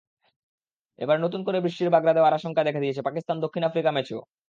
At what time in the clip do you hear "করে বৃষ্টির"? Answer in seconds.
1.43-1.93